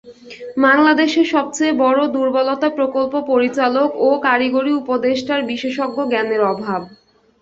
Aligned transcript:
বাংলাদেশের 0.57 1.25
সবচেয়ে 1.33 1.73
বড় 1.83 1.99
দুর্বলতা 2.15 2.67
প্রকল্প 2.77 3.13
পরিচালক 3.31 3.89
ও 3.99 4.19
কারিগরি 4.25 4.71
উপদেষ্টার 4.81 5.39
বিশেষজ্ঞ 5.51 5.97
জ্ঞানের 6.11 6.41
অভাব। 6.51 6.81